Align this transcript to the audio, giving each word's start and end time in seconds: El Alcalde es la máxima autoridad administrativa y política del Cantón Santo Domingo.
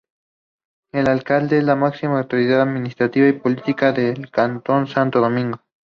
El 0.91 1.07
Alcalde 1.07 1.59
es 1.59 1.63
la 1.63 1.75
máxima 1.75 2.17
autoridad 2.17 2.61
administrativa 2.63 3.27
y 3.27 3.33
política 3.33 3.91
del 3.91 4.31
Cantón 4.31 4.87
Santo 4.87 5.19
Domingo. 5.21 5.61